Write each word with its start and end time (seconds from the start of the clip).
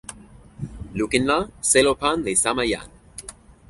lukin 0.97 1.23
la, 1.29 1.37
selo 1.69 1.93
pan 2.01 2.17
li 2.25 2.33
sama 2.43 2.63
jan. 2.71 2.87